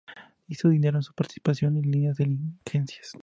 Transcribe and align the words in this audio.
Hizo 0.47 0.69
dinero 0.69 0.97
en 0.97 1.03
su 1.03 1.13
participación 1.13 1.77
en 1.77 1.91
líneas 1.91 2.17
de 2.17 2.23
diligencias. 2.25 3.13